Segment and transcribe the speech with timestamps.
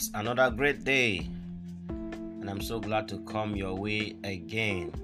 [0.00, 1.28] It's another great day,
[1.90, 4.94] and I'm so glad to come your way again.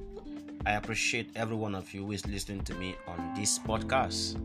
[0.64, 4.38] I appreciate every one of you who is listening to me on this podcast.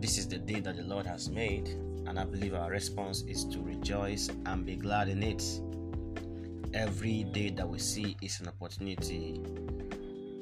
[0.00, 1.68] This is the day that the Lord has made,
[2.06, 5.44] and I believe our response is to rejoice and be glad in it.
[6.72, 9.38] Every day that we see is an opportunity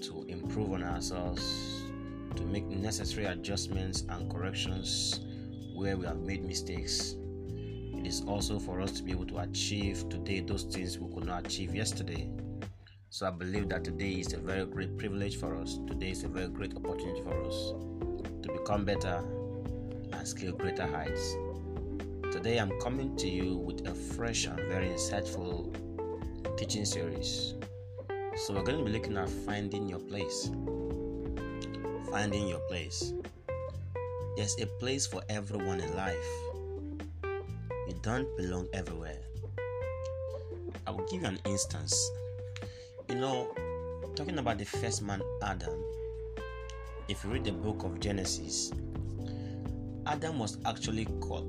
[0.02, 1.82] to improve on ourselves,
[2.36, 5.18] to make necessary adjustments and corrections
[5.74, 7.16] where we have made mistakes.
[8.02, 11.24] It is also for us to be able to achieve today those things we could
[11.24, 12.28] not achieve yesterday.
[13.10, 15.78] So I believe that today is a very great privilege for us.
[15.86, 17.74] Today is a very great opportunity for us
[18.42, 19.22] to become better
[20.12, 21.36] and scale greater heights.
[22.32, 25.72] Today I'm coming to you with a fresh and very insightful
[26.58, 27.54] teaching series.
[28.34, 30.50] So we're going to be looking at finding your place.
[32.10, 33.12] Finding your place.
[34.36, 36.51] There's a place for everyone in life.
[38.02, 39.18] Don't belong everywhere.
[40.88, 42.10] I will give you an instance.
[43.08, 43.54] You know,
[44.16, 45.84] talking about the first man, Adam,
[47.06, 48.72] if you read the book of Genesis,
[50.04, 51.46] Adam was actually called,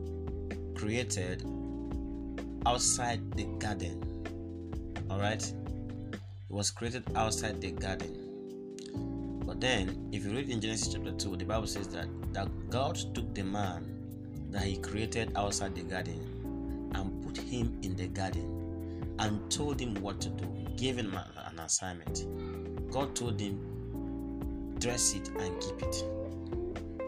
[0.75, 1.43] created
[2.67, 3.99] outside the garden.
[5.09, 5.51] Alright?
[6.47, 9.41] He was created outside the garden.
[9.43, 12.99] But then, if you read in Genesis chapter 2, the Bible says that, that God
[13.15, 16.32] took the man that he created outside the garden
[16.93, 21.59] and put him in the garden and told him what to do, gave him an
[21.59, 22.25] assignment.
[22.91, 26.03] God told him, dress it and keep it.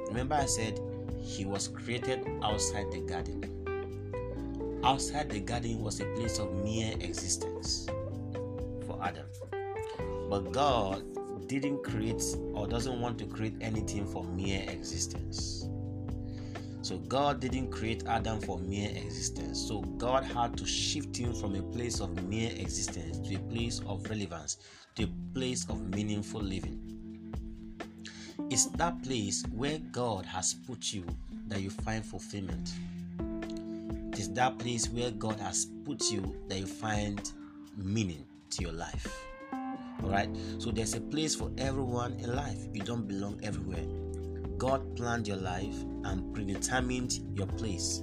[0.07, 0.79] Remember, I said
[1.21, 3.51] he was created outside the garden.
[4.83, 7.87] Outside the garden was a place of mere existence
[8.85, 9.25] for Adam.
[10.29, 11.03] But God
[11.47, 15.67] didn't create or doesn't want to create anything for mere existence.
[16.85, 19.59] So God didn't create Adam for mere existence.
[19.59, 23.81] So God had to shift him from a place of mere existence to a place
[23.87, 24.57] of relevance,
[24.93, 27.33] to a place of meaningful living.
[28.51, 31.03] It's that place where God has put you
[31.47, 32.71] that you find fulfillment.
[34.13, 37.31] It is that place where God has put you that you find
[37.75, 39.25] meaning to your life.
[40.03, 40.29] Alright?
[40.59, 42.59] So there's a place for everyone in life.
[42.73, 44.04] You don't belong everywhere.
[44.57, 48.01] God planned your life and predetermined your place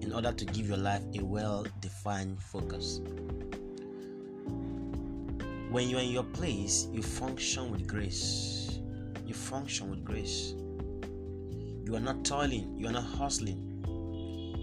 [0.00, 3.00] in order to give your life a well defined focus.
[5.70, 8.80] When you're in your place, you function with grace.
[9.26, 10.54] You function with grace.
[11.84, 13.66] You are not toiling, you are not hustling.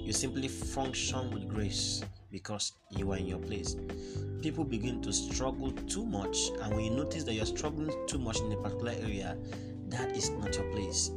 [0.06, 3.76] You simply function with grace because you are in your place.
[4.42, 8.40] People begin to struggle too much, and when you notice that you're struggling too much
[8.40, 9.38] in a particular area,
[9.90, 11.12] that is not your place.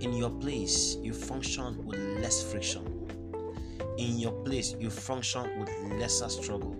[0.00, 2.84] In your place, you function with less friction.
[3.98, 5.70] In your place, you function with
[6.00, 6.76] lesser struggle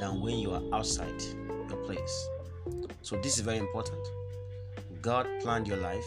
[0.00, 1.22] than when you are outside
[1.68, 2.28] your place.
[3.02, 4.00] So, this is very important.
[5.00, 6.06] God planned your life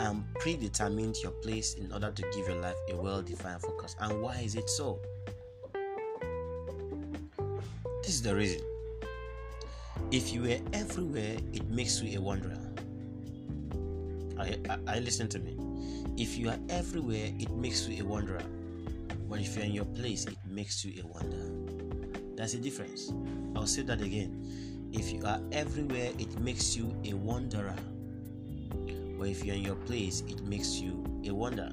[0.00, 3.94] and predetermined your place in order to give your life a well defined focus.
[4.00, 4.98] And why is it so?
[8.02, 8.60] This is the reason.
[10.10, 12.58] If you were everywhere, it makes you a wanderer.
[14.42, 15.56] I, I, listen to me.
[16.16, 18.42] If you are everywhere, it makes you a wanderer.
[19.28, 21.50] But if you're in your place, it makes you a wanderer.
[22.36, 23.12] That's the difference.
[23.54, 24.90] I'll say that again.
[24.92, 27.76] If you are everywhere, it makes you a wanderer.
[29.18, 31.72] But if you're in your place, it makes you a wanderer.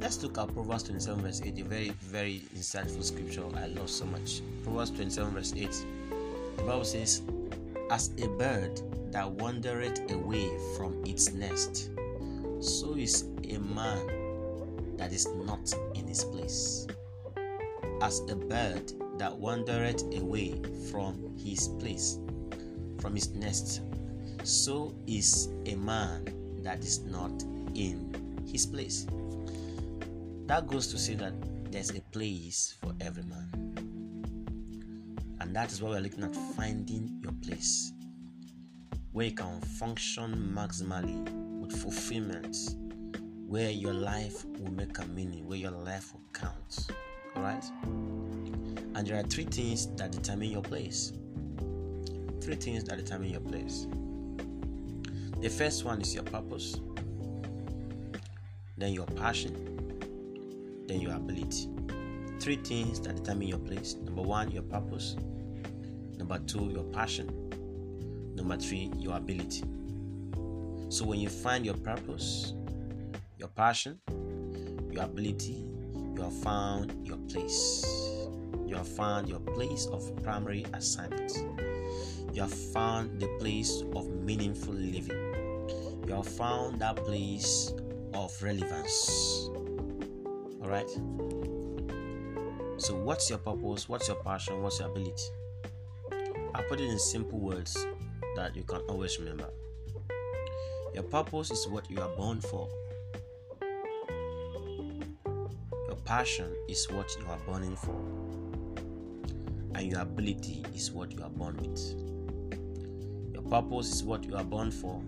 [0.00, 4.04] Let's look at Proverbs 27, verse 8, a very, very insightful scripture I love so
[4.04, 4.42] much.
[4.62, 5.86] Proverbs 27, verse 8.
[6.56, 7.22] The Bible says,
[7.90, 8.80] As a bird
[9.12, 11.90] that wandereth away from its nest,
[12.60, 16.86] so is a man that is not in his place.
[18.00, 20.60] As a bird that wandereth away
[20.90, 22.18] from his place,
[23.00, 23.82] from his nest,
[24.42, 26.24] so is a man
[26.62, 27.42] that is not
[27.74, 29.06] in his place.
[30.46, 31.34] That goes to say that
[31.70, 33.50] there's a place for every man.
[35.54, 37.92] That is why we're looking at finding your place
[39.12, 41.22] where you can function maximally
[41.60, 42.56] with fulfillment,
[43.46, 46.88] where your life will make a meaning, where your life will count.
[47.36, 47.64] Alright?
[47.84, 51.12] And there are three things that determine your place.
[52.40, 53.86] Three things that determine your place.
[55.40, 56.80] The first one is your purpose,
[58.76, 59.54] then your passion,
[60.88, 61.68] then your ability.
[62.40, 63.94] Three things that determine your place.
[63.94, 65.14] Number one, your purpose.
[66.26, 67.28] Number two, your passion.
[68.34, 69.62] Number three, your ability.
[70.88, 72.54] So when you find your purpose,
[73.36, 74.00] your passion,
[74.90, 75.66] your ability,
[76.16, 77.84] you have found your place.
[78.66, 81.30] You have found your place of primary assignment.
[82.32, 85.68] You have found the place of meaningful living.
[86.08, 87.70] You have found that place
[88.14, 89.50] of relevance.
[90.62, 90.88] All right.
[92.78, 93.90] So, what's your purpose?
[93.90, 94.62] What's your passion?
[94.62, 95.24] What's your ability?
[96.54, 97.84] I put it in simple words
[98.36, 99.48] that you can always remember.
[100.94, 102.68] Your purpose is what you are born for.
[105.88, 108.00] Your passion is what you are burning for.
[109.74, 111.80] And your ability is what you are born with.
[113.32, 115.02] Your purpose is what you are born for.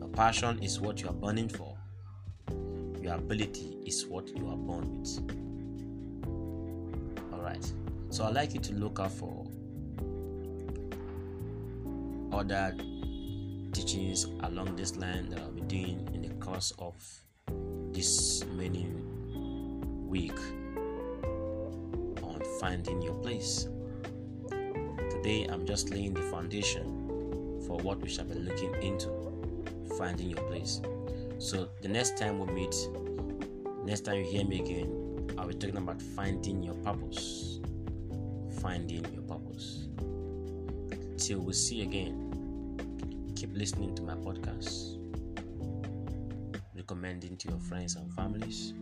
[0.00, 1.76] Your passion is what you are burning for.
[3.00, 5.20] Your ability is what you are born with.
[7.32, 7.72] Alright.
[8.10, 9.46] So I'd like you to look out for
[12.40, 12.76] other
[13.72, 16.94] teachings along this line that I'll be doing in the course of
[17.92, 18.88] this many
[20.06, 20.38] week
[22.22, 23.68] on finding your place.
[25.10, 29.10] Today I'm just laying the foundation for what we shall be looking into
[29.96, 30.80] finding your place.
[31.38, 32.74] So the next time we meet,
[33.84, 37.60] next time you hear me again, I'll be talking about finding your purpose.
[38.60, 39.88] Finding your purpose.
[41.16, 42.23] Till we see again
[43.44, 44.96] keep listening to my podcast,
[46.74, 48.72] recommending to your friends and families,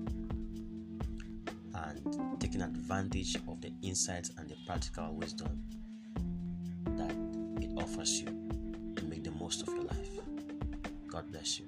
[1.74, 5.64] and taking advantage of the insights and the practical wisdom
[6.96, 7.10] that
[7.60, 8.26] it offers you
[8.94, 10.10] to make the most of your life.
[11.08, 11.66] God bless you.